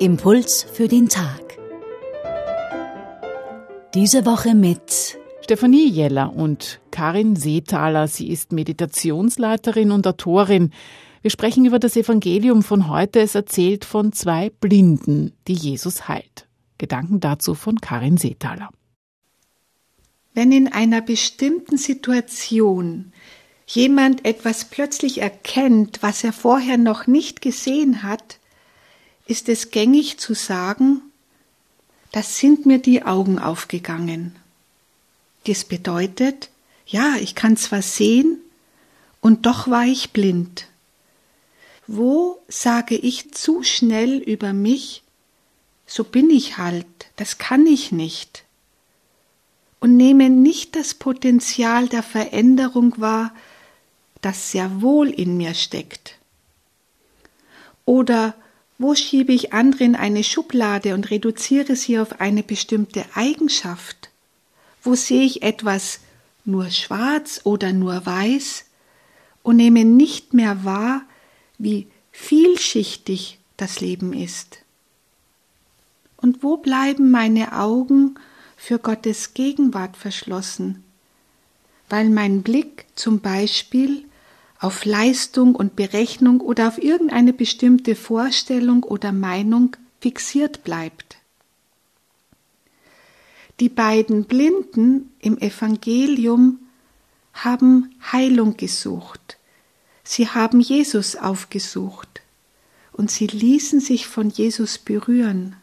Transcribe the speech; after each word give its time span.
Impuls 0.00 0.62
für 0.62 0.88
den 0.88 1.10
Tag. 1.10 1.58
Diese 3.92 4.24
Woche 4.24 4.54
mit 4.54 5.18
Stefanie 5.42 5.90
Jeller 5.90 6.34
und 6.34 6.80
Karin 6.90 7.36
Seethaler. 7.36 8.08
Sie 8.08 8.30
ist 8.30 8.50
Meditationsleiterin 8.50 9.90
und 9.90 10.06
Autorin. 10.06 10.72
Wir 11.20 11.30
sprechen 11.30 11.66
über 11.66 11.78
das 11.78 11.96
Evangelium 11.96 12.62
von 12.62 12.88
heute. 12.88 13.20
Es 13.20 13.34
erzählt 13.34 13.84
von 13.84 14.14
zwei 14.14 14.48
Blinden, 14.48 15.34
die 15.46 15.52
Jesus 15.52 16.08
heilt. 16.08 16.48
Gedanken 16.78 17.20
dazu 17.20 17.54
von 17.54 17.78
Karin 17.82 18.16
Seethaler. 18.16 18.70
Wenn 20.32 20.50
in 20.50 20.72
einer 20.72 21.02
bestimmten 21.02 21.76
Situation 21.76 23.12
jemand 23.66 24.24
etwas 24.24 24.64
plötzlich 24.64 25.20
erkennt, 25.20 25.98
was 26.00 26.24
er 26.24 26.32
vorher 26.32 26.78
noch 26.78 27.06
nicht 27.06 27.42
gesehen 27.42 28.02
hat, 28.02 28.39
ist 29.30 29.48
es 29.48 29.70
gängig 29.70 30.18
zu 30.18 30.34
sagen, 30.34 31.00
das 32.10 32.38
sind 32.38 32.66
mir 32.66 32.78
die 32.78 33.04
Augen 33.04 33.38
aufgegangen. 33.38 34.34
Dies 35.46 35.64
bedeutet, 35.64 36.50
ja, 36.84 37.14
ich 37.20 37.36
kann 37.36 37.56
zwar 37.56 37.82
sehen, 37.82 38.40
und 39.20 39.46
doch 39.46 39.68
war 39.68 39.84
ich 39.84 40.10
blind. 40.10 40.66
Wo 41.86 42.42
sage 42.48 42.96
ich 42.96 43.32
zu 43.32 43.62
schnell 43.62 44.18
über 44.18 44.52
mich, 44.52 45.04
so 45.86 46.02
bin 46.02 46.30
ich 46.30 46.58
halt, 46.58 46.86
das 47.14 47.38
kann 47.38 47.66
ich 47.66 47.92
nicht, 47.92 48.44
und 49.78 49.96
nehme 49.96 50.28
nicht 50.28 50.74
das 50.74 50.94
Potenzial 50.94 51.88
der 51.88 52.02
Veränderung 52.02 53.00
wahr, 53.00 53.32
das 54.22 54.50
sehr 54.50 54.82
wohl 54.82 55.08
in 55.08 55.36
mir 55.36 55.54
steckt. 55.54 56.18
Oder 57.84 58.34
wo 58.80 58.94
schiebe 58.94 59.34
ich 59.34 59.52
andere 59.52 59.84
in 59.84 59.94
eine 59.94 60.24
Schublade 60.24 60.94
und 60.94 61.10
reduziere 61.10 61.76
sie 61.76 61.98
auf 61.98 62.18
eine 62.18 62.42
bestimmte 62.42 63.04
Eigenschaft? 63.14 64.08
Wo 64.82 64.94
sehe 64.94 65.22
ich 65.22 65.42
etwas 65.42 66.00
nur 66.46 66.70
schwarz 66.70 67.42
oder 67.44 67.74
nur 67.74 68.06
weiß 68.06 68.64
und 69.42 69.56
nehme 69.56 69.84
nicht 69.84 70.32
mehr 70.32 70.64
wahr, 70.64 71.02
wie 71.58 71.88
vielschichtig 72.10 73.38
das 73.58 73.82
Leben 73.82 74.14
ist? 74.14 74.60
Und 76.16 76.42
wo 76.42 76.56
bleiben 76.56 77.10
meine 77.10 77.60
Augen 77.60 78.14
für 78.56 78.78
Gottes 78.78 79.34
Gegenwart 79.34 79.98
verschlossen, 79.98 80.84
weil 81.90 82.08
mein 82.08 82.40
Blick 82.40 82.86
zum 82.94 83.20
Beispiel 83.20 84.06
auf 84.60 84.84
Leistung 84.84 85.54
und 85.54 85.74
Berechnung 85.74 86.40
oder 86.40 86.68
auf 86.68 86.80
irgendeine 86.80 87.32
bestimmte 87.32 87.96
Vorstellung 87.96 88.84
oder 88.84 89.10
Meinung 89.10 89.76
fixiert 90.00 90.62
bleibt. 90.64 91.16
Die 93.58 93.70
beiden 93.70 94.24
Blinden 94.24 95.12
im 95.18 95.38
Evangelium 95.38 96.58
haben 97.32 97.94
Heilung 98.12 98.56
gesucht. 98.56 99.38
Sie 100.04 100.28
haben 100.28 100.60
Jesus 100.60 101.16
aufgesucht 101.16 102.20
und 102.92 103.10
sie 103.10 103.26
ließen 103.26 103.80
sich 103.80 104.06
von 104.06 104.28
Jesus 104.28 104.78
berühren. 104.78 105.56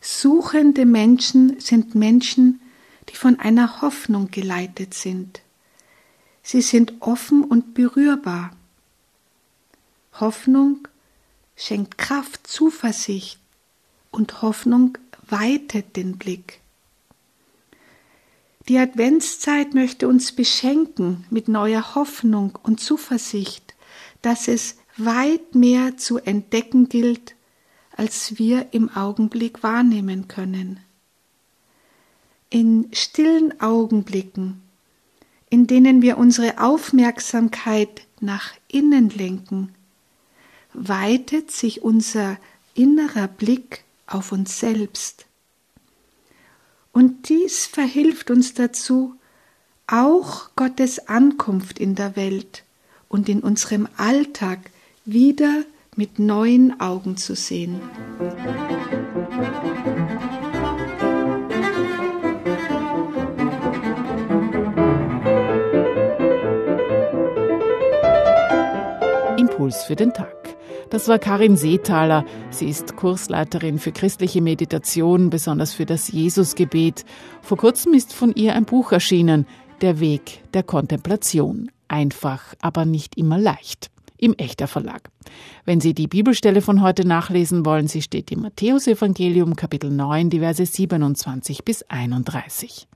Suchende 0.00 0.84
Menschen 0.84 1.58
sind 1.60 1.94
Menschen, 1.94 2.60
die 3.08 3.16
von 3.16 3.38
einer 3.38 3.82
Hoffnung 3.82 4.30
geleitet 4.30 4.94
sind. 4.94 5.42
Sie 6.42 6.60
sind 6.60 6.94
offen 7.00 7.44
und 7.44 7.74
berührbar. 7.74 8.50
Hoffnung 10.18 10.88
schenkt 11.56 11.98
Kraft, 11.98 12.46
Zuversicht 12.46 13.38
und 14.10 14.42
Hoffnung 14.42 14.98
weitet 15.28 15.96
den 15.96 16.18
Blick. 16.18 16.60
Die 18.68 18.78
Adventszeit 18.78 19.74
möchte 19.74 20.06
uns 20.06 20.32
beschenken 20.32 21.24
mit 21.30 21.48
neuer 21.48 21.94
Hoffnung 21.94 22.58
und 22.62 22.80
Zuversicht, 22.80 23.74
dass 24.20 24.46
es 24.46 24.76
weit 24.96 25.54
mehr 25.54 25.96
zu 25.96 26.18
entdecken 26.18 26.88
gilt, 26.88 27.34
als 27.96 28.38
wir 28.38 28.68
im 28.72 28.88
Augenblick 28.90 29.62
wahrnehmen 29.62 30.28
können. 30.28 30.80
In 32.50 32.88
stillen 32.92 33.60
Augenblicken 33.60 34.61
in 35.52 35.66
denen 35.66 36.00
wir 36.00 36.16
unsere 36.16 36.58
Aufmerksamkeit 36.58 38.06
nach 38.20 38.52
innen 38.68 39.10
lenken, 39.10 39.74
weitet 40.72 41.50
sich 41.50 41.82
unser 41.82 42.38
innerer 42.72 43.28
Blick 43.28 43.84
auf 44.06 44.32
uns 44.32 44.58
selbst. 44.58 45.26
Und 46.90 47.28
dies 47.28 47.66
verhilft 47.66 48.30
uns 48.30 48.54
dazu, 48.54 49.14
auch 49.86 50.48
Gottes 50.56 51.08
Ankunft 51.08 51.78
in 51.78 51.96
der 51.96 52.16
Welt 52.16 52.64
und 53.10 53.28
in 53.28 53.40
unserem 53.40 53.88
Alltag 53.98 54.70
wieder 55.04 55.64
mit 55.96 56.18
neuen 56.18 56.80
Augen 56.80 57.18
zu 57.18 57.36
sehen. 57.36 57.78
Impuls 69.52 69.84
für 69.84 69.96
den 69.96 70.14
Tag. 70.14 70.56
Das 70.88 71.08
war 71.08 71.18
Karin 71.18 71.56
Seethaler. 71.56 72.24
Sie 72.50 72.70
ist 72.70 72.96
Kursleiterin 72.96 73.78
für 73.78 73.92
christliche 73.92 74.40
Meditation, 74.40 75.28
besonders 75.28 75.74
für 75.74 75.84
das 75.84 76.10
Jesusgebet. 76.10 77.04
Vor 77.42 77.58
kurzem 77.58 77.92
ist 77.92 78.14
von 78.14 78.34
ihr 78.34 78.54
ein 78.54 78.64
Buch 78.64 78.92
erschienen, 78.92 79.46
Der 79.82 80.00
Weg 80.00 80.42
der 80.54 80.62
Kontemplation. 80.62 81.70
Einfach, 81.86 82.54
aber 82.62 82.86
nicht 82.86 83.18
immer 83.18 83.38
leicht. 83.38 83.90
Im 84.16 84.32
Echter 84.34 84.68
Verlag. 84.68 85.10
Wenn 85.66 85.80
Sie 85.80 85.92
die 85.92 86.06
Bibelstelle 86.06 86.62
von 86.62 86.80
heute 86.80 87.06
nachlesen 87.06 87.66
wollen, 87.66 87.88
sie 87.88 88.00
steht 88.00 88.32
im 88.32 88.40
Matthäusevangelium 88.40 89.54
Kapitel 89.56 89.90
9, 89.90 90.30
die 90.30 90.38
Verse 90.38 90.64
27 90.64 91.64
bis 91.64 91.82
31. 91.82 92.86